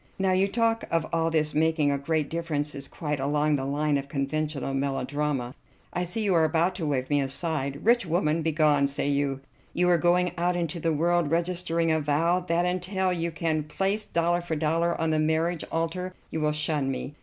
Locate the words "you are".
6.23-6.43, 9.75-9.99